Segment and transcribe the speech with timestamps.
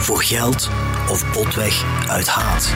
[0.00, 0.68] voor geld
[1.08, 2.72] of botweg uit haat.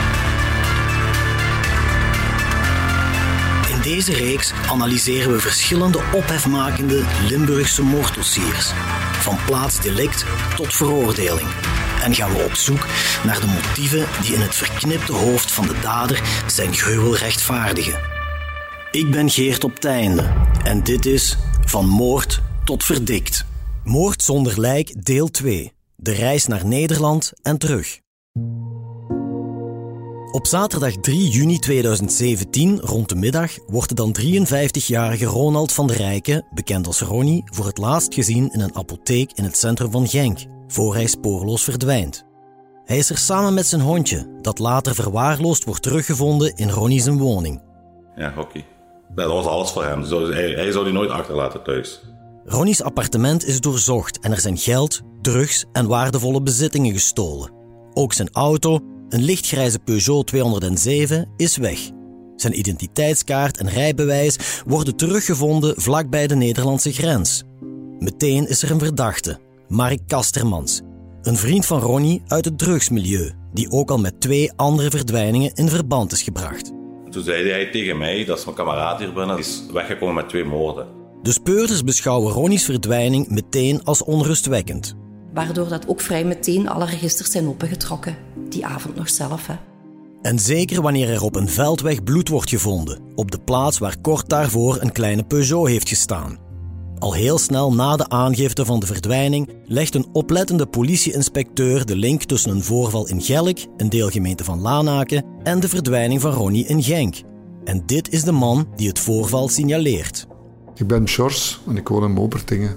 [3.68, 8.72] In deze reeks analyseren we verschillende ophefmakende Limburgse moorddossiers,
[9.12, 10.24] van plaatsdelict
[10.56, 11.48] tot veroordeling.
[12.02, 12.86] En gaan we op zoek
[13.24, 18.00] naar de motieven die in het verknipte hoofd van de dader zijn gruwel rechtvaardigen.
[18.90, 23.44] Ik ben Geert op Teinde en dit is Van Moord tot Verdikt.
[23.84, 25.73] Moord zonder lijk, deel 2.
[26.04, 28.00] De reis naar Nederland en terug.
[30.32, 35.96] Op zaterdag 3 juni 2017, rond de middag, wordt de dan 53-jarige Ronald van der
[35.96, 40.08] Rijken, bekend als Ronnie, voor het laatst gezien in een apotheek in het centrum van
[40.08, 42.24] Genk, voor hij spoorloos verdwijnt.
[42.84, 47.62] Hij is er samen met zijn hondje, dat later verwaarloosd wordt teruggevonden in Ronnie's woning.
[48.16, 48.64] Ja, hockey.
[49.14, 50.02] Dat was alles voor hem.
[50.02, 52.13] hij, zou die nooit achterlaten thuis.
[52.46, 57.50] Ronnie's appartement is doorzocht en er zijn geld, drugs en waardevolle bezittingen gestolen.
[57.92, 61.78] Ook zijn auto, een lichtgrijze Peugeot 207, is weg.
[62.36, 67.42] Zijn identiteitskaart en rijbewijs worden teruggevonden vlakbij de Nederlandse grens.
[67.98, 69.38] Meteen is er een verdachte,
[69.68, 70.80] Mark Kastermans,
[71.22, 75.68] een vriend van Ronnie uit het drugsmilieu, die ook al met twee andere verdwijningen in
[75.68, 76.72] verband is gebracht.
[77.10, 81.03] Toen zei hij tegen mij dat zijn kameraad hier binnen is weggekomen met twee moorden.
[81.24, 84.94] De speurders beschouwen Ronnie's verdwijning meteen als onrustwekkend.
[85.34, 88.16] Waardoor dat ook vrij meteen alle registers zijn opengetrokken.
[88.48, 89.54] Die avond nog zelf, hè.
[90.22, 94.28] En zeker wanneer er op een veldweg bloed wordt gevonden, op de plaats waar kort
[94.28, 96.38] daarvoor een kleine Peugeot heeft gestaan.
[96.98, 102.22] Al heel snel na de aangifte van de verdwijning legt een oplettende politieinspecteur de link
[102.22, 106.82] tussen een voorval in Gelk, een deelgemeente van Lanaken, en de verdwijning van Ronnie in
[106.82, 107.16] Genk.
[107.64, 110.26] En dit is de man die het voorval signaleert.
[110.76, 112.76] Ik ben George en ik woon in Mobertingen.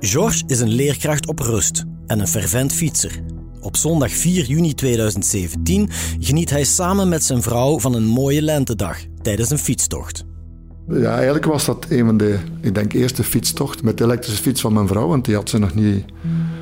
[0.00, 3.22] George is een leerkracht op rust en een fervent fietser.
[3.60, 8.98] Op zondag 4 juni 2017 geniet hij samen met zijn vrouw van een mooie lentedag
[9.22, 10.24] tijdens een fietstocht.
[10.88, 14.60] Ja, eigenlijk was dat een van de, ik denk, eerste fietstocht met de elektrische fiets
[14.60, 16.04] van mijn vrouw, want die had ze nog niet,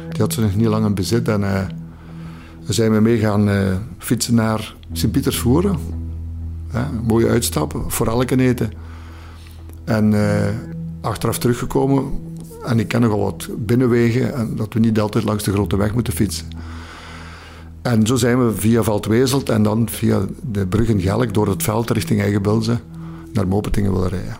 [0.08, 1.28] die had ze nog niet lang in bezit.
[1.28, 1.60] En uh,
[2.66, 5.76] we zijn we mee gaan uh, fietsen naar Sint-Pietersvoeren.
[6.72, 8.72] Ja, mooie uitstap, voor elke eten.
[9.84, 10.48] En uh,
[11.00, 12.04] achteraf teruggekomen,
[12.64, 15.94] en ik ken nogal wat binnenwegen, en dat we niet altijd langs de grote weg
[15.94, 16.46] moeten fietsen.
[17.82, 20.20] En zo zijn we via Veldwezelt en dan via
[20.52, 22.78] de brug in Gelk door het veld richting Eigenbilze
[23.32, 24.36] naar Mopetingen willen rijden.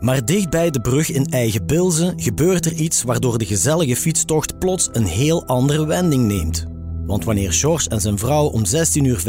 [0.00, 4.88] Maar dicht bij de brug in Eigenbilze gebeurt er iets waardoor de gezellige fietstocht plots
[4.92, 6.66] een heel andere wending neemt.
[7.06, 9.22] Want wanneer George en zijn vrouw om 16.45 uur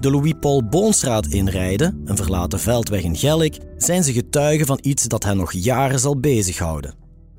[0.00, 5.24] de Louis-Paul Boonstraat inrijden, een verlaten veldweg in Gelk, zijn ze getuigen van iets dat
[5.24, 6.94] hen nog jaren zal bezighouden.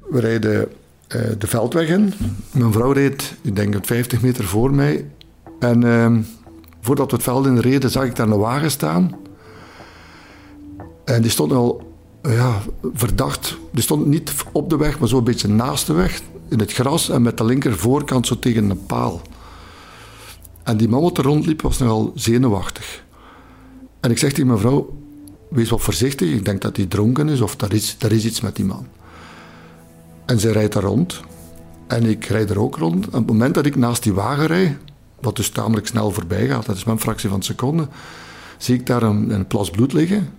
[0.10, 0.68] We rijden
[1.16, 2.14] uh, de veldweg in.
[2.52, 5.06] Mijn vrouw reed, ik denk, 50 meter voor mij.
[5.60, 6.18] En uh,
[6.82, 9.16] voordat we het veld in reden, zag ik daar een wagen staan.
[11.06, 12.62] En die stond al ja,
[12.94, 13.58] verdacht.
[13.72, 16.74] Die stond niet op de weg, maar zo een beetje naast de weg in het
[16.74, 19.22] gras en met de linker voorkant zo tegen een paal.
[20.64, 23.04] En die man wat er rondliep was nogal zenuwachtig.
[24.00, 24.98] En ik zeg tegen mijn vrouw,
[25.50, 28.42] wees wat voorzichtig, ik denk dat hij dronken is of er is, er is iets
[28.42, 28.88] met die man.
[30.26, 31.22] En zij rijdt daar rond.
[31.88, 33.04] En ik rijd er ook rond.
[33.04, 34.78] En op het moment dat ik naast die wagen rijd,
[35.20, 37.88] wat dus tamelijk snel voorbij gaat, dat is maar een fractie van een seconde,
[38.58, 40.30] zie ik daar een, een plas bloed liggen.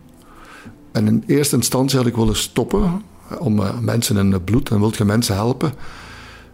[0.93, 3.03] En in eerste instantie had ik willen stoppen,
[3.39, 5.73] om uh, mensen in het bloed en wilt je mensen helpen.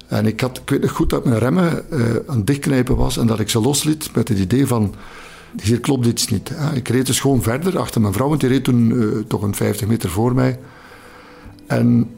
[0.07, 3.17] En ik, had, ik weet nog goed dat mijn remmen uh, aan het dichtknijpen was
[3.17, 4.95] en dat ik ze losliet met het idee van,
[5.63, 6.53] hier klopt iets niet.
[6.75, 9.55] Ik reed dus gewoon verder achter mijn vrouw, want die reed toen uh, toch een
[9.55, 10.59] 50 meter voor mij.
[11.67, 12.11] En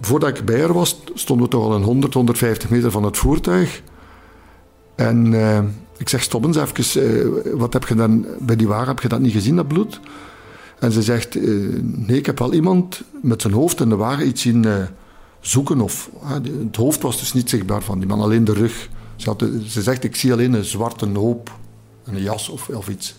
[0.00, 3.16] voordat ik bij haar was, stonden we toch al een 100, 150 meter van het
[3.16, 3.82] voertuig.
[4.94, 5.34] En
[5.96, 9.20] ik zeg, stop eens even, wat heb je dan bij die wagen, heb je dat
[9.20, 10.00] niet gezien, dat bloed?
[10.80, 14.26] En ze zegt, uh, nee, ik heb wel iemand met zijn hoofd in de wagen
[14.26, 14.76] iets zien uh,
[15.40, 15.80] zoeken.
[15.80, 16.10] Of,
[16.64, 18.88] het hoofd was dus niet zichtbaar van die man, alleen de rug.
[19.16, 21.58] Ze, ze zegt, ik zie alleen een zwarte hoop,
[22.04, 23.14] een jas of, of iets.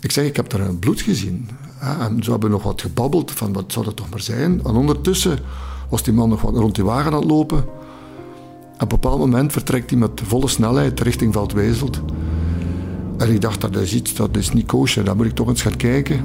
[0.00, 1.48] Ik zeg, ik heb daar bloed gezien.
[1.80, 4.60] En zo hebben nog wat gebabbeld van, wat zou dat toch maar zijn?
[4.64, 5.38] En ondertussen
[5.88, 7.58] was die man nog wat rond die wagen aan het lopen.
[7.58, 7.66] op
[8.78, 12.00] een bepaald moment vertrekt hij met volle snelheid richting Veldwijzelt.
[13.20, 15.62] En ik dacht, dat is iets, dat is niet koosje, daar moet ik toch eens
[15.62, 16.24] gaan kijken.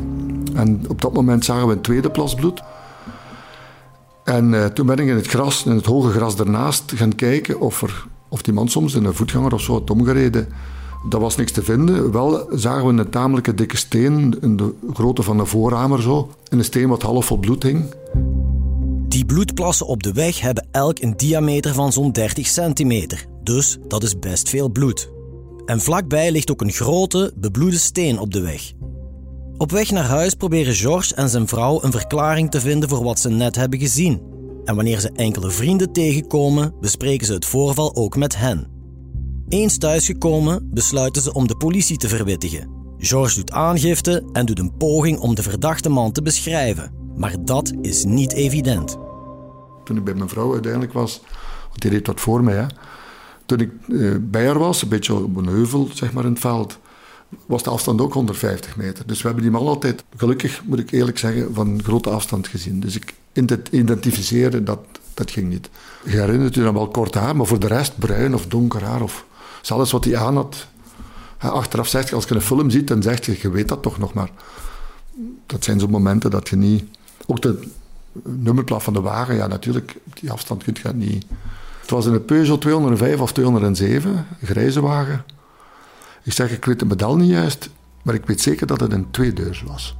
[0.53, 2.61] En op dat moment zagen we een tweede plas bloed.
[4.23, 7.59] En uh, toen ben ik in het gras, in het hoge gras ernaast, gaan kijken
[7.59, 10.47] of, er, of die man soms in een voetganger of zo had omgereden.
[11.09, 12.11] Dat was niks te vinden.
[12.11, 16.29] Wel zagen we een tamelijke dikke steen, in de grootte van een voorhamer zo.
[16.49, 17.93] En een steen wat half vol bloed hing.
[19.07, 23.25] Die bloedplassen op de weg hebben elk een diameter van zo'n 30 centimeter.
[23.43, 25.13] Dus dat is best veel bloed.
[25.65, 28.71] En vlakbij ligt ook een grote, bebloede steen op de weg.
[29.57, 33.19] Op weg naar huis proberen George en zijn vrouw een verklaring te vinden voor wat
[33.19, 34.21] ze net hebben gezien.
[34.63, 38.67] En wanneer ze enkele vrienden tegenkomen, bespreken ze het voorval ook met hen.
[39.49, 42.69] Eens thuisgekomen, besluiten ze om de politie te verwittigen.
[42.97, 46.91] George doet aangifte en doet een poging om de verdachte man te beschrijven.
[47.15, 48.97] Maar dat is niet evident.
[49.83, 51.21] Toen ik bij mijn vrouw uiteindelijk was,
[51.69, 52.65] want die reed wat voor mij, hè.
[53.45, 56.39] Toen ik eh, bij haar was, een beetje op een heuvel zeg maar, in het
[56.39, 56.77] veld,
[57.45, 59.07] was de afstand ook 150 meter.
[59.07, 62.79] Dus we hebben die man altijd, gelukkig moet ik eerlijk zeggen, van grote afstand gezien.
[62.79, 63.13] Dus ik
[63.71, 64.79] identificeren, dat,
[65.13, 65.69] dat ging niet.
[66.03, 69.01] Je herinnert je dan wel kort haar, maar voor de rest bruin of donker haar
[69.01, 69.25] of
[69.61, 70.67] zelfs wat hij aan had.
[71.37, 73.97] Achteraf zegt je, als je een film ziet, dan zeg je, je weet dat toch
[73.97, 74.29] nog maar.
[75.45, 76.83] Dat zijn zo'n momenten dat je niet...
[77.25, 77.67] Ook de
[78.23, 81.25] nummerplaat van de wagen, ja natuurlijk, die afstand kun je niet...
[81.85, 85.25] Het was een Peugeot 205 of 207, een grijze wagen.
[86.23, 87.69] Ik zeg, ik weet de model niet juist,
[88.03, 89.95] maar ik weet zeker dat het een tweedeurs was.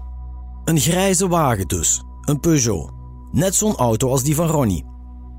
[0.63, 2.91] Een grijze wagen dus, een Peugeot.
[3.31, 4.85] Net zo'n auto als die van Ronnie.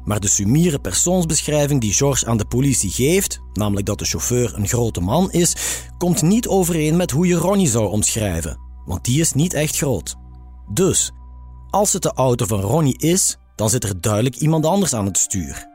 [0.05, 4.69] Maar de sumiere persoonsbeschrijving die George aan de politie geeft, namelijk dat de chauffeur een
[4.69, 5.57] grote man is,
[5.99, 10.17] komt niet overeen met hoe je Ronnie zou omschrijven, want die is niet echt groot.
[10.73, 11.13] Dus,
[11.71, 15.19] als het de auto van Ronnie is, dan zit er duidelijk iemand anders aan het
[15.19, 15.75] stuur.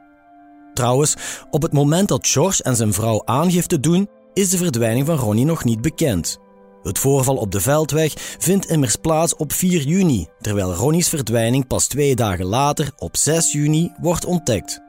[1.52, 5.46] Op het moment dat George en zijn vrouw aangifte doen, is de verdwijning van Ronnie
[5.46, 6.38] nog niet bekend.
[6.84, 11.88] Het voorval op de Veldweg vindt immers plaats op 4 juni, terwijl Ronnie's verdwijning pas
[11.88, 14.82] twee dagen later, op 6 juni, wordt ontdekt.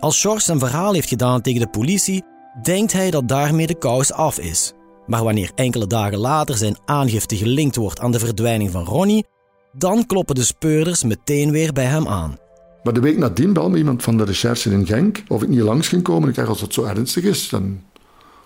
[0.00, 2.24] Als George zijn verhaal heeft gedaan tegen de politie,
[2.62, 4.72] denkt hij dat daarmee de kous af is.
[5.06, 9.26] Maar wanneer enkele dagen later zijn aangifte gelinkt wordt aan de verdwijning van Ronnie,
[9.72, 12.36] dan kloppen de speurders meteen weer bij hem aan.
[12.82, 15.88] Maar de week nadien belde iemand van de recherche in Genk of ik niet langs
[15.88, 16.28] ging komen.
[16.28, 17.80] Ik dacht, als het zo ernstig is, dan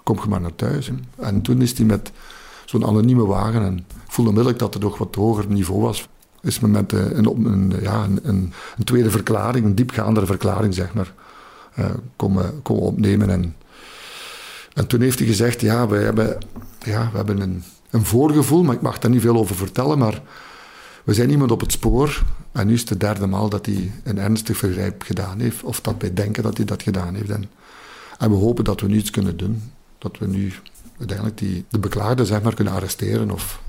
[0.03, 0.91] kom je maar naar thuis.
[1.17, 2.13] En toen is hij met
[2.65, 6.09] zo'n anonieme wagen, en ik voelde onmiddellijk dat het nog wat hoger niveau was,
[6.43, 8.53] is me met eh, een, een, ja, een, een,
[8.85, 11.13] tweede verklaring, een diepgaandere verklaring, zeg maar,
[11.79, 13.31] uh, komen, komen opnemen.
[13.31, 13.57] En,
[14.75, 16.39] en toen heeft hij gezegd, ja, we hebben,
[16.79, 20.23] ja, we hebben een, een voorgevoel, maar ik mag daar niet veel over vertellen, maar
[21.05, 22.23] we zijn iemand op het spoor
[22.55, 25.81] en nu is het de derde maal dat hij een ernstig vergrijp gedaan heeft, of
[25.81, 27.31] dat wij denken dat hij dat gedaan heeft.
[27.31, 27.49] En,
[28.19, 29.63] we hopen dat we nu iets kunnen doen
[29.99, 30.53] dat we nu
[30.99, 33.31] uiteindelijk die, de beklaagde zeg maar, kunnen arresteren.
[33.31, 33.61] Of...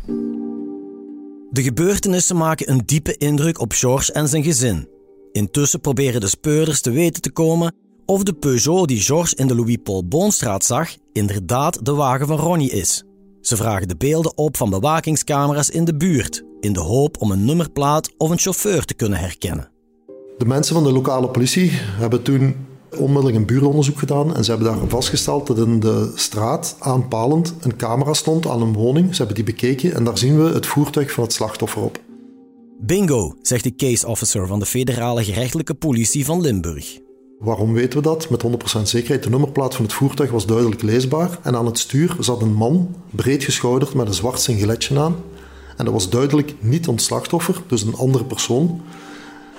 [1.52, 4.90] De gebeurtenissen maken een diepe indruk op George en zijn gezin.
[5.32, 9.56] Intussen proberen de speurders te weten te komen of de Peugeot die George in de
[9.56, 13.04] Louis-Paul Boonstraat zag, inderdaad de wagen van Ronnie is.
[13.42, 17.46] Ze vragen de beelden op van bewakingscamera's in de buurt, in de hoop om een
[17.46, 19.70] nummerplaat of een chauffeur te kunnen herkennen.
[20.38, 22.56] De mensen van de lokale politie hebben toen
[22.98, 27.76] onmiddellijk een buuronderzoek gedaan en ze hebben daar vastgesteld dat in de straat aanpalend een
[27.76, 29.10] camera stond aan een woning.
[29.10, 32.00] Ze hebben die bekeken en daar zien we het voertuig van het slachtoffer op.
[32.80, 37.00] Bingo, zegt de case officer van de federale gerechtelijke politie van Limburg.
[37.40, 38.30] Waarom weten we dat?
[38.30, 39.24] Met 100% zekerheid.
[39.24, 42.96] De nummerplaat van het voertuig was duidelijk leesbaar en aan het stuur zat een man,
[43.10, 45.16] breed geschouderd met een zwart singletje aan.
[45.78, 48.82] En dat was duidelijk niet ons slachtoffer, dus een andere persoon.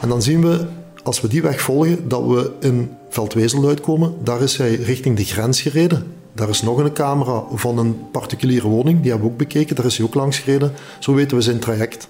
[0.01, 0.67] En dan zien we
[1.03, 4.15] als we die weg volgen, dat we in Veldwezel uitkomen.
[4.23, 6.07] Daar is hij richting de grens gereden.
[6.35, 9.77] Daar is nog een camera van een particuliere woning, die hebben we ook bekeken.
[9.77, 10.73] Daar is hij ook langs gereden.
[11.01, 12.09] Zo weten we zijn traject.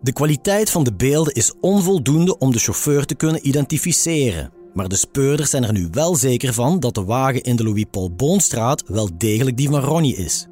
[0.00, 4.52] De kwaliteit van de beelden is onvoldoende om de chauffeur te kunnen identificeren.
[4.74, 8.10] Maar de speurders zijn er nu wel zeker van dat de wagen in de Louis-Paul
[8.10, 10.46] Boonstraat wel degelijk die van Ronnie is.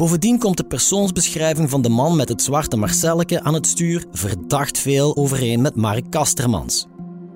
[0.00, 4.78] Bovendien komt de persoonsbeschrijving van de man met het zwarte Marcelleke aan het stuur verdacht
[4.78, 6.86] veel overeen met Mark Kastermans.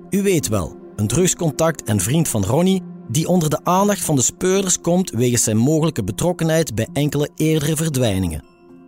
[0.09, 4.21] U weet wel, een drugscontact en vriend van Ronnie die onder de aandacht van de
[4.21, 8.43] speurders komt wegens zijn mogelijke betrokkenheid bij enkele eerdere verdwijningen.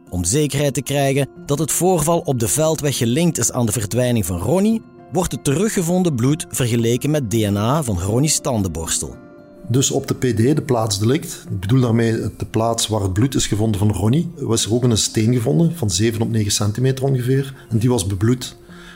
[0.09, 4.25] Om zekerheid te krijgen dat het voorval op de veldweg gelinkt is aan de verdwijning
[4.25, 4.81] van Ronnie,
[5.11, 9.26] wordt het teruggevonden bloed vergeleken met DNA van Ronnie's tandenborstel.
[9.69, 13.47] Dus op de PD, de plaatsdelict, ik bedoel daarmee de plaats waar het bloed is
[13.47, 17.53] gevonden van Ronnie, was er ook een steen gevonden van 7 op 9 centimeter ongeveer.
[17.69, 18.55] En die was bebloed.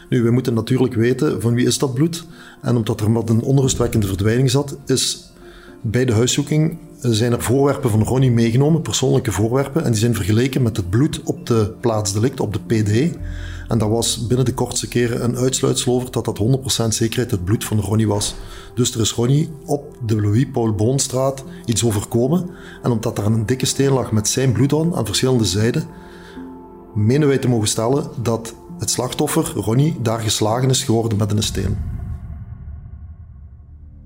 [0.10, 2.26] Nu, we moeten natuurlijk weten van wie is dat bloed.
[2.62, 5.32] En omdat er wat een onrustwekkende verdwijning zat, is
[5.82, 10.62] bij de huiszoeking zijn er voorwerpen van Ronnie meegenomen, persoonlijke voorwerpen, en die zijn vergeleken
[10.62, 13.18] met het bloed op de plaats delict, op de PD.
[13.72, 16.40] En dat was binnen de kortste keren een uitsluitsel over dat dat
[16.84, 18.36] 100% zekerheid het bloed van Ronnie was.
[18.76, 22.50] Dus er is Ronnie op de Louis-Paul Boonstraat iets overkomen.
[22.84, 25.88] En omdat er een dikke steen lag met zijn bloed aan, aan verschillende zijden,
[26.96, 31.44] menen wij te mogen stellen dat het slachtoffer, Ronnie, daar geslagen is geworden met een
[31.44, 31.78] steen.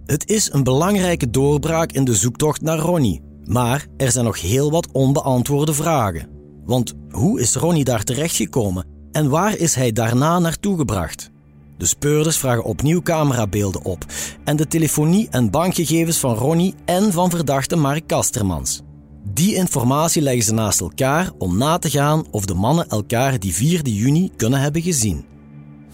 [0.05, 3.23] Het is een belangrijke doorbraak in de zoektocht naar Ronnie.
[3.43, 6.29] Maar er zijn nog heel wat onbeantwoorde vragen.
[6.65, 11.29] Want hoe is Ronnie daar terechtgekomen en waar is hij daarna naartoe gebracht?
[11.77, 14.05] De speurders vragen opnieuw camerabeelden op
[14.43, 18.81] en de telefonie- en bankgegevens van Ronnie en van verdachte Mark Kastermans.
[19.33, 23.53] Die informatie leggen ze naast elkaar om na te gaan of de mannen elkaar die
[23.53, 25.25] 4 juni kunnen hebben gezien.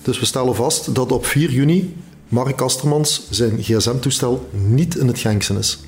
[0.01, 1.95] Dus we stellen vast dat op 4 juni
[2.27, 5.79] Mark Kastermans zijn gsm-toestel niet in het Genksen is.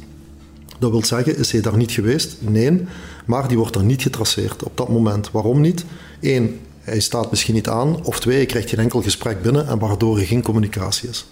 [0.80, 2.38] Dat wil zeggen, is hij daar niet geweest?
[2.40, 2.86] Nee,
[3.26, 5.32] maar die wordt er niet getraceerd op dat moment.
[5.32, 5.86] Waarom niet?
[6.22, 8.06] Eén, hij staat misschien niet aan.
[8.06, 11.26] Of twee, hij krijgt geen enkel gesprek binnen en waardoor er geen communicatie is.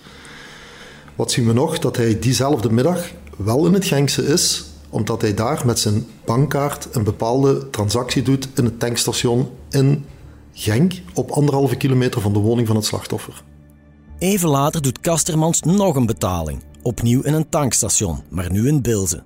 [1.15, 1.79] Wat zien we nog?
[1.79, 6.87] Dat hij diezelfde middag wel in het Genkse is, omdat hij daar met zijn bankkaart
[6.91, 10.05] een bepaalde transactie doet in het tankstation in
[10.53, 13.43] Genk, op anderhalve kilometer van de woning van het slachtoffer.
[14.19, 19.23] Even later doet Kastermans nog een betaling, opnieuw in een tankstation, maar nu in Bilze.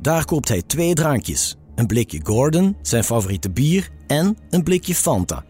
[0.00, 5.44] Daar koopt hij twee drankjes: een blikje Gordon, zijn favoriete bier, en een blikje Fanta.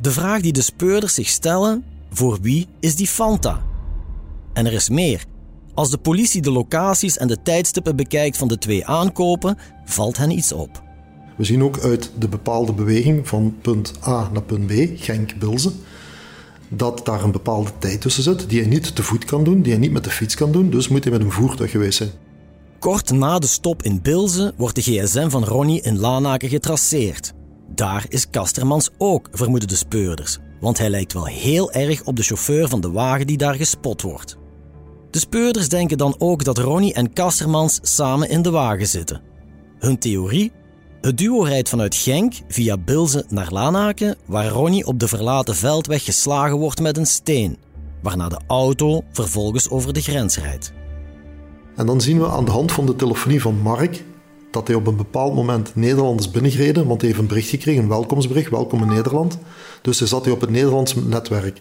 [0.00, 3.62] De vraag die de speurders zich stellen: voor wie is die Fanta?
[4.52, 5.24] En er is meer.
[5.74, 10.30] Als de politie de locaties en de tijdstippen bekijkt van de twee aankopen, valt hen
[10.30, 10.82] iets op.
[11.36, 15.72] We zien ook uit de bepaalde beweging van punt A naar punt B, Genk-Bilze,
[16.68, 19.72] dat daar een bepaalde tijd tussen zit die hij niet te voet kan doen, die
[19.72, 22.10] hij niet met de fiets kan doen, dus moet hij met een voertuig geweest zijn.
[22.78, 27.32] Kort na de stop in Bilze wordt de gsm van Ronnie in Lanaken getraceerd.
[27.74, 32.22] Daar is Kastermans ook, vermoeden de speurders, want hij lijkt wel heel erg op de
[32.22, 34.36] chauffeur van de wagen die daar gespot wordt.
[35.10, 39.20] De speurders denken dan ook dat Ronnie en Kastermans samen in de wagen zitten.
[39.78, 40.52] Hun theorie?
[41.00, 46.04] Het duo rijdt vanuit Genk via Bilze naar Lanaken, waar Ronnie op de verlaten veldweg
[46.04, 47.58] geslagen wordt met een steen,
[48.02, 50.72] waarna de auto vervolgens over de grens rijdt.
[51.76, 54.02] En dan zien we aan de hand van de telefonie van Mark
[54.50, 57.82] dat hij op een bepaald moment Nederland is binnengereden, want hij heeft een bericht gekregen,
[57.82, 59.38] een welkomstbericht, welkom in Nederland.
[59.82, 61.60] Dus hij zat hij op het Nederlands netwerk.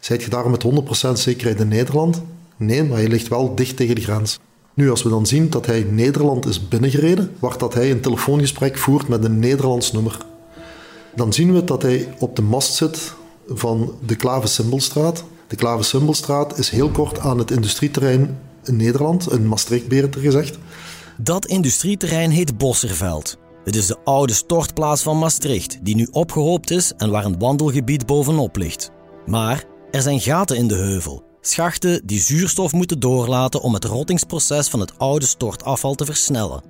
[0.00, 0.64] Zijt je daar met
[1.08, 2.22] 100% zekerheid in Nederland?
[2.56, 4.38] Nee, maar je ligt wel dicht tegen de grens.
[4.74, 8.78] Nu, als we dan zien dat hij Nederland is binnengereden, wacht dat hij een telefoongesprek
[8.78, 10.16] voert met een Nederlands nummer.
[11.14, 13.14] Dan zien we dat hij op de mast zit
[13.48, 15.24] van de Klave Simbelstraat.
[15.46, 20.58] De Klave Simbelstraat is heel kort aan het industrieterrein in Nederland, in Maastricht beter gezegd.
[21.20, 23.36] Dat industrieterrein heet Bosserveld.
[23.64, 28.06] Het is de oude stortplaats van Maastricht, die nu opgehoopt is en waar een wandelgebied
[28.06, 28.90] bovenop ligt.
[29.26, 34.68] Maar er zijn gaten in de heuvel, schachten die zuurstof moeten doorlaten om het rottingsproces
[34.68, 36.62] van het oude stortafval te versnellen.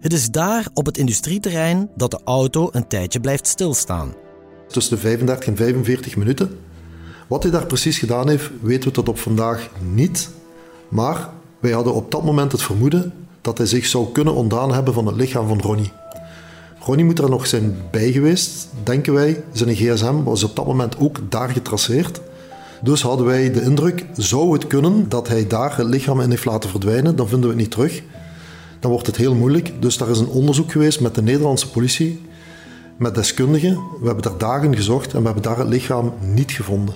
[0.00, 4.14] Het is daar op het industrieterrein dat de auto een tijdje blijft stilstaan.
[4.68, 6.58] Tussen de 35 en 45 minuten.
[7.26, 10.30] Wat hij daar precies gedaan heeft, weten we tot op vandaag niet.
[10.88, 11.30] Maar
[11.60, 15.06] wij hadden op dat moment het vermoeden dat hij zich zou kunnen ontdaan hebben van
[15.06, 15.92] het lichaam van Ronnie.
[16.78, 19.44] Ronnie moet er nog zijn bij geweest, denken wij.
[19.52, 22.20] Zijn gsm was op dat moment ook daar getraceerd.
[22.82, 26.44] Dus hadden wij de indruk, zou het kunnen dat hij daar het lichaam in heeft
[26.44, 28.02] laten verdwijnen, dan vinden we het niet terug.
[28.80, 29.72] Dan wordt het heel moeilijk.
[29.80, 32.20] Dus daar is een onderzoek geweest met de Nederlandse politie,
[32.98, 33.74] met deskundigen.
[34.00, 36.94] We hebben daar dagen gezocht en we hebben daar het lichaam niet gevonden.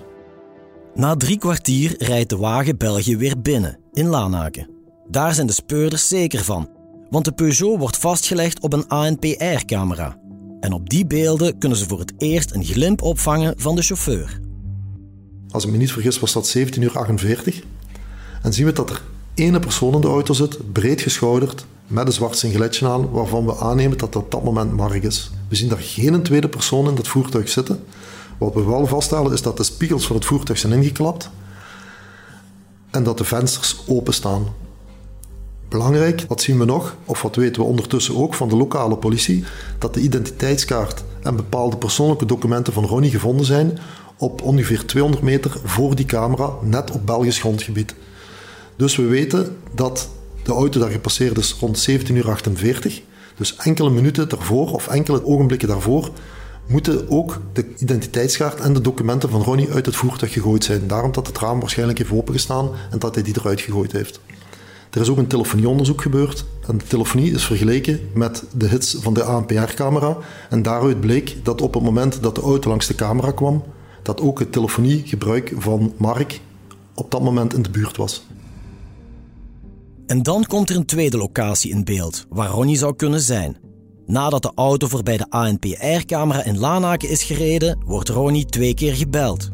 [0.94, 4.79] Na drie kwartier rijdt de wagen België weer binnen, in Lanaken.
[5.10, 6.68] Daar zijn de speurders zeker van,
[7.08, 10.16] want de Peugeot wordt vastgelegd op een ANPR-camera.
[10.60, 14.40] En op die beelden kunnen ze voor het eerst een glimp opvangen van de chauffeur.
[15.50, 17.62] Als ik me niet vergis was dat 17 uur 48.
[18.42, 19.02] En zien we dat er
[19.34, 23.56] ene persoon in de auto zit, breed geschouderd, met een zwart singletje aan, waarvan we
[23.56, 25.30] aannemen dat dat op dat moment Mark is.
[25.48, 27.84] We zien daar geen tweede persoon in dat voertuig zitten.
[28.38, 31.30] Wat we wel vaststellen is dat de spiegels van het voertuig zijn ingeklapt
[32.90, 34.59] en dat de vensters openstaan.
[35.70, 39.44] Belangrijk, wat zien we nog, of wat weten we ondertussen ook van de lokale politie,
[39.78, 43.78] dat de identiteitskaart en bepaalde persoonlijke documenten van Ronnie gevonden zijn
[44.16, 47.94] op ongeveer 200 meter voor die camera, net op Belgisch grondgebied.
[48.76, 50.08] Dus we weten dat
[50.42, 53.02] de auto daar gepasseerd is rond 17.48 uur.
[53.36, 56.10] Dus enkele minuten daarvoor, of enkele ogenblikken daarvoor,
[56.66, 60.86] moeten ook de identiteitskaart en de documenten van Ronnie uit het voertuig gegooid zijn.
[60.86, 64.20] Daarom dat het raam waarschijnlijk heeft opengestaan en dat hij die eruit gegooid heeft.
[64.90, 69.14] Er is ook een telefonieonderzoek gebeurd en de telefonie is vergeleken met de hits van
[69.14, 70.16] de ANPR-camera
[70.50, 73.62] en daaruit bleek dat op het moment dat de auto langs de camera kwam,
[74.02, 76.40] dat ook het telefoniegebruik van Mark
[76.94, 78.26] op dat moment in de buurt was.
[80.06, 83.56] En dan komt er een tweede locatie in beeld waar Ronnie zou kunnen zijn.
[84.06, 89.50] Nadat de auto voorbij de ANPR-camera in Lanaken is gereden, wordt Ronnie twee keer gebeld.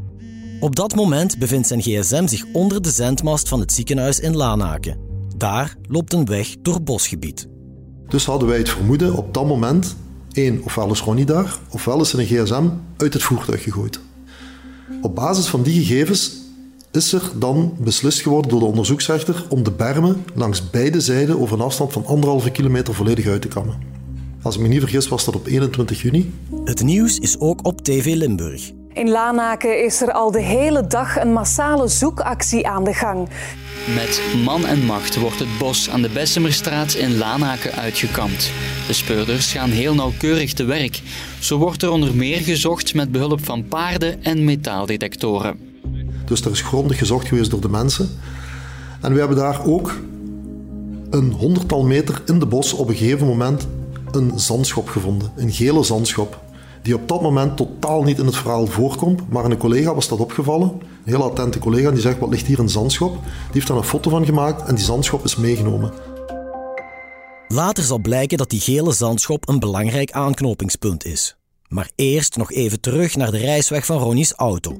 [0.61, 5.06] Op dat moment bevindt zijn gsm zich onder de zendmast van het ziekenhuis in Lanaken.
[5.37, 7.49] Daar loopt een weg door bosgebied.
[8.09, 9.97] Dus hadden wij het vermoeden op dat moment,
[10.33, 14.00] één, ofwel is Ronnie daar, ofwel is zijn gsm uit het voertuig gegooid.
[15.02, 16.33] Op basis van die gegevens
[16.93, 21.59] is er dan beslist geworden door de onderzoeksrechter om de bermen langs beide zijden over
[21.59, 23.78] een afstand van anderhalve kilometer volledig uit te kammen.
[24.43, 26.33] Als ik me niet vergis was dat op 21 juni.
[26.64, 28.73] Het nieuws is ook op TV Limburg.
[28.97, 33.29] In Lanaken is er al de hele dag een massale zoekactie aan de gang.
[33.95, 38.50] Met man en macht wordt het bos aan de Bessemerstraat in Lanaken uitgekampt.
[38.87, 41.03] De speurders gaan heel nauwkeurig te werk.
[41.38, 45.59] Zo wordt er onder meer gezocht met behulp van paarden en metaaldetectoren.
[46.25, 48.09] Dus er is grondig gezocht geweest door de mensen.
[49.00, 49.95] En we hebben daar ook
[51.11, 53.67] een honderdtal meter in de bos op een gegeven moment
[54.11, 55.33] een zandschop gevonden.
[55.37, 56.45] Een gele zandschop.
[56.87, 59.31] Die op dat moment totaal niet in het verhaal voorkomt.
[59.31, 60.69] Maar een collega was dat opgevallen.
[60.69, 63.12] Een heel attente collega die zegt: Wat ligt hier een zandschop?
[63.12, 65.93] Die heeft daar een foto van gemaakt en die zandschop is meegenomen.
[67.49, 71.37] Later zal blijken dat die gele zandschop een belangrijk aanknopingspunt is.
[71.69, 74.76] Maar eerst nog even terug naar de reisweg van Ronnie's auto.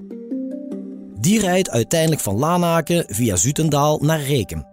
[1.21, 4.67] Die rijdt uiteindelijk van Lanaken via Zutendaal naar Rekem.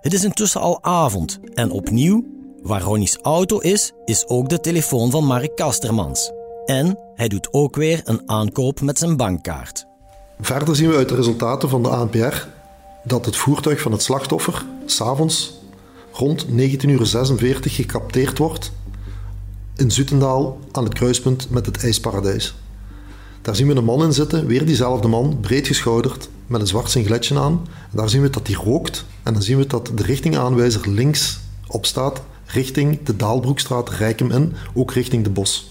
[0.00, 2.24] Het is intussen al avond en opnieuw,
[2.62, 6.32] waar Ronnie's auto is, is ook de telefoon van Mark Kastermans.
[6.70, 9.86] En hij doet ook weer een aankoop met zijn bankkaart.
[10.40, 12.46] Verder zien we uit de resultaten van de ANPR
[13.04, 15.54] dat het voertuig van het slachtoffer s'avonds
[16.12, 18.72] rond 19.46 uur gecapteerd wordt
[19.76, 22.54] in Zutendaal aan het kruispunt met het IJsparadijs.
[23.42, 26.90] Daar zien we een man in zitten, weer diezelfde man, breed geschouderd, met een zwart
[26.90, 27.66] singletje aan.
[27.92, 31.86] Daar zien we dat hij rookt en dan zien we dat de richtingaanwijzer links op
[31.86, 35.69] staat, richting de Daalbroekstraat, Rijkem in, ook richting de bos.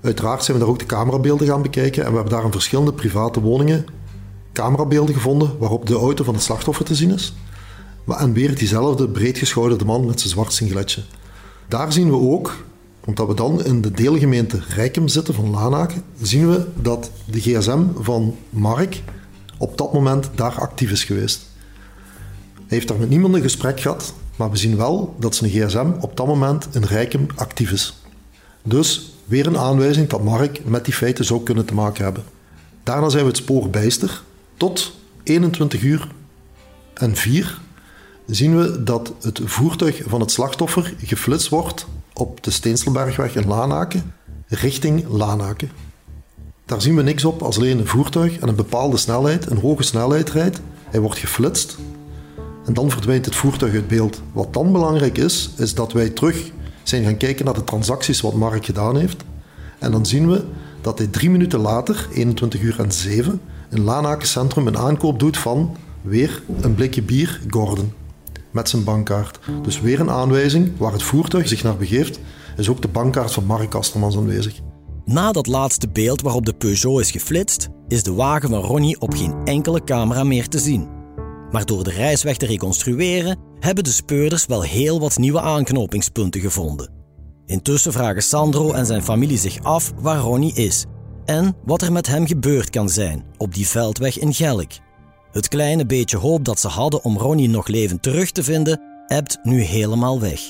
[0.00, 2.92] Uiteraard zijn we daar ook de camerabeelden gaan bekijken en we hebben daar in verschillende
[2.92, 3.84] private woningen
[4.52, 7.34] camerabeelden gevonden waarop de auto van het slachtoffer te zien is.
[8.06, 11.02] En weer diezelfde breedgeschouderde man met zijn zwart singletje.
[11.68, 12.56] Daar zien we ook,
[13.04, 17.82] omdat we dan in de deelgemeente Rijkem zitten van Lanaken, zien we dat de gsm
[17.98, 19.02] van Mark
[19.58, 21.46] op dat moment daar actief is geweest.
[22.54, 25.86] Hij heeft daar met niemand een gesprek gehad, maar we zien wel dat zijn gsm
[26.00, 28.02] op dat moment in Rijkem actief is.
[28.62, 32.24] Dus weer een aanwijzing dat Mark met die feiten zou kunnen te maken hebben.
[32.82, 34.22] Daarna zijn we het spoor bijster.
[34.56, 36.08] Tot 21 uur
[36.94, 37.60] en 4
[38.26, 44.12] zien we dat het voertuig van het slachtoffer geflitst wordt op de Steenselbergweg in Lanaken
[44.48, 45.70] richting Lanaken.
[46.64, 49.82] Daar zien we niks op als alleen een voertuig en een bepaalde snelheid, een hoge
[49.82, 50.60] snelheid rijdt.
[50.90, 51.76] Hij wordt geflitst
[52.66, 54.22] en dan verdwijnt het voertuig uit beeld.
[54.32, 56.50] Wat dan belangrijk is, is dat wij terug
[56.88, 59.24] zijn gaan kijken naar de transacties wat Mark gedaan heeft.
[59.78, 60.44] En dan zien we
[60.80, 65.38] dat hij drie minuten later, 21 uur en 7, in Lanaken Centrum een aankoop doet
[65.38, 67.92] van weer een blikje bier Gordon
[68.50, 69.38] met zijn bankkaart.
[69.62, 72.20] Dus weer een aanwijzing waar het voertuig zich naar begeeft,
[72.56, 74.60] is ook de bankkaart van Mark Kastermans aanwezig.
[75.04, 79.14] Na dat laatste beeld waarop de Peugeot is geflitst, is de wagen van Ronnie op
[79.14, 80.97] geen enkele camera meer te zien.
[81.50, 86.90] Maar door de reisweg te reconstrueren, hebben de speurders wel heel wat nieuwe aanknopingspunten gevonden.
[87.46, 90.84] Intussen vragen Sandro en zijn familie zich af waar Ronnie is
[91.24, 94.70] en wat er met hem gebeurd kan zijn op die veldweg in Gelk.
[95.32, 99.38] Het kleine beetje hoop dat ze hadden om Ronnie nog levend terug te vinden, ebt
[99.42, 100.40] nu helemaal weg.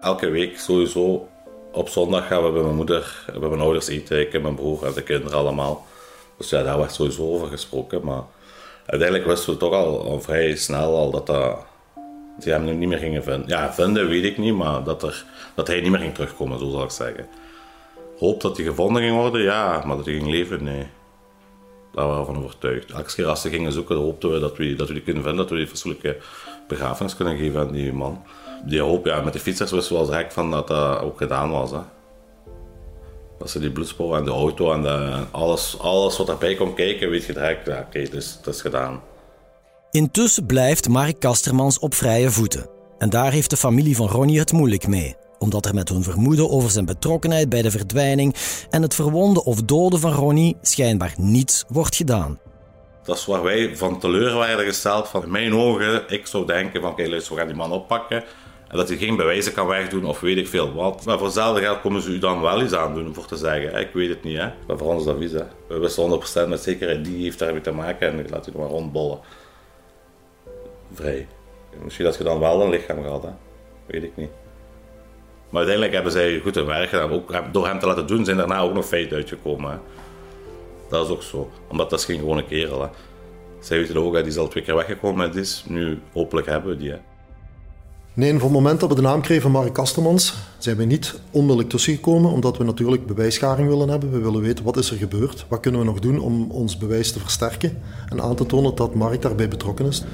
[0.00, 1.28] Elke week sowieso
[1.72, 4.86] op zondag gaan we bij mijn moeder, bij mijn ouders eten, ik en mijn broer
[4.86, 5.86] en de kinderen allemaal.
[6.38, 8.04] Dus ja, daar werd sowieso over gesproken.
[8.04, 8.22] Maar
[8.90, 11.64] uiteindelijk wisten we toch al, vrij snel al dat, dat
[12.38, 13.48] die hem niet meer gingen vinden.
[13.48, 15.24] Ja, vinden weet ik niet, maar dat, er,
[15.54, 17.26] dat hij niet meer ging terugkomen, zo zal ik zeggen.
[18.18, 20.86] Hoop dat hij gevonden ging worden, ja, maar dat hij ging leven, nee.
[21.94, 22.90] Daar waren we van overtuigd.
[22.90, 25.40] Elke keer als ze gingen zoeken, hoopten we dat we, dat we die kunnen vinden,
[25.40, 26.16] dat we die fatsoenlijke
[26.68, 28.22] begrafenis kunnen geven aan die man.
[28.64, 31.50] Die hoop, ja, met de fietsers wisten we wel direct van dat dat ook gedaan
[31.50, 31.70] was.
[31.70, 31.80] Hè.
[33.40, 37.24] Dat ze die en de auto en de, alles, alles wat erbij komt kijken, weet
[37.24, 39.02] je direct, ja, oké, okay, dus, dat is gedaan.
[39.90, 42.68] Intussen blijft Mark Kastermans op vrije voeten.
[42.98, 45.16] En daar heeft de familie van Ronnie het moeilijk mee.
[45.38, 48.34] omdat er met hun vermoeden over zijn betrokkenheid bij de verdwijning
[48.70, 52.38] en het verwonden of doden van Ronnie schijnbaar niets wordt gedaan.
[53.04, 55.08] Dat is waar wij van teleur werden gesteld.
[55.08, 58.24] Van in mijn ogen, ik zou denken van, oké, luister, we gaan die man oppakken.
[58.70, 61.04] En dat hij geen bewijzen kan wegdoen of weet ik veel wat.
[61.04, 63.80] Maar voor hetzelfde geld komen ze u dan wel iets aan doen voor te zeggen.
[63.80, 64.48] Ik weet het niet, hè.
[64.66, 65.46] Maar voor ons is dat.
[65.66, 69.18] We wisten 100% met zekerheid, die heeft daarmee te maken en laat u maar rondbollen.
[70.92, 71.26] Vrij.
[71.84, 73.30] Misschien dat je dan wel een lichaam gehad, hè.
[73.86, 74.30] Weet ik niet.
[75.48, 77.10] Maar uiteindelijk hebben zij goed hun werk gedaan.
[77.10, 79.80] Ook door hem te laten doen zijn daarna ook nog feiten uitgekomen.
[80.88, 81.50] Dat is ook zo.
[81.68, 82.82] Omdat dat is geen gewone kerel.
[82.82, 82.88] Hè.
[83.60, 85.64] Zij weten ook, hè, die is al twee keer weggekomen met is.
[85.68, 86.94] Nu hopelijk hebben we die.
[88.14, 91.20] Nee, van het moment dat we de naam kregen van Mark Kastermans, zijn we niet
[91.30, 94.10] onmiddellijk tussengekomen, omdat we natuurlijk bewijsgaring willen hebben.
[94.10, 97.12] We willen weten wat is er gebeurd, wat kunnen we nog doen om ons bewijs
[97.12, 100.04] te versterken en aan te tonen dat Mark daarbij betrokken is.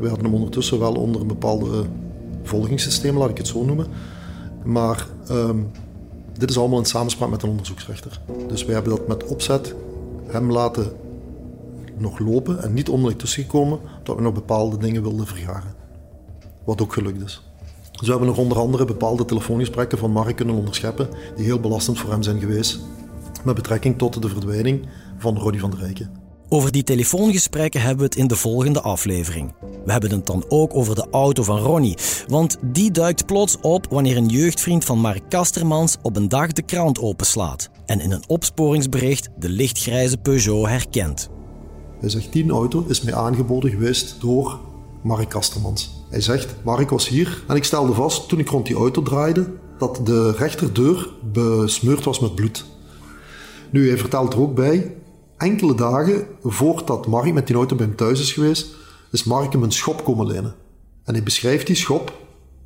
[0.00, 1.84] We hadden hem ondertussen wel onder een bepaalde
[2.42, 3.86] volgingssysteem, laat ik het zo noemen.
[4.64, 5.70] Maar um,
[6.38, 8.20] dit is allemaal in samenspraak met een onderzoeksrechter.
[8.48, 9.74] Dus wij hebben dat met opzet
[10.26, 10.92] hem laten
[11.96, 15.77] nog lopen en niet onmiddellijk tussengekomen, omdat we nog bepaalde dingen wilden vergaren.
[16.68, 17.42] Wat ook gelukt is.
[17.90, 21.98] Dus we hebben nog onder andere bepaalde telefoongesprekken van Mark kunnen onderscheppen, die heel belastend
[21.98, 22.78] voor hem zijn geweest,
[23.44, 26.10] met betrekking tot de verdwijning van Roddy van der Rijken.
[26.48, 29.54] Over die telefoongesprekken hebben we het in de volgende aflevering.
[29.84, 33.86] We hebben het dan ook over de auto van Ronnie, want die duikt plots op
[33.90, 38.24] wanneer een jeugdvriend van Mark Kastermans op een dag de krant openslaat en in een
[38.26, 41.28] opsporingsbericht de lichtgrijze Peugeot herkent.
[42.00, 44.58] Hij zegt, die auto is mij aangeboden geweest door
[45.02, 45.97] Mark Kastermans.
[46.08, 49.46] Hij zegt, Mark was hier en ik stelde vast toen ik rond die auto draaide
[49.78, 52.64] dat de rechterdeur besmeurd was met bloed.
[53.70, 54.96] Nu, hij vertelt er ook bij,
[55.36, 58.74] enkele dagen voordat Mark met die auto bij hem thuis is geweest,
[59.10, 60.54] is Mark hem een schop komen lenen.
[61.04, 62.12] En hij beschrijft die schop,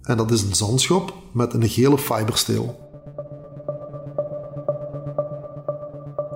[0.03, 2.81] en dat is een zandschop met een gele fibersteel.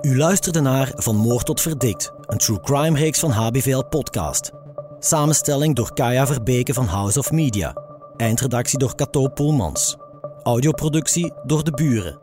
[0.01, 4.51] U luisterde naar Van Moord tot Verdikt, een true crime reeks van HBVL Podcast.
[4.99, 7.73] Samenstelling door Kaya Verbeke van House of Media.
[8.15, 9.97] Eindredactie door Cato Poelmans.
[10.43, 12.19] Audioproductie door De Buren.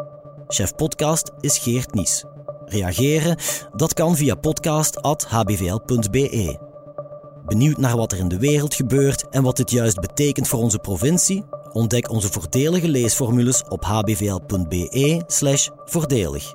[0.48, 2.24] Chef podcast is Geert Nies.
[2.64, 3.36] Reageren?
[3.76, 6.58] Dat kan via podcast.hbvl.be.
[7.46, 10.78] Benieuwd naar wat er in de wereld gebeurt en wat dit juist betekent voor onze
[10.78, 11.44] provincie?
[11.72, 16.54] Ontdek onze voordelige leesformules op hbvl.be/voordelig.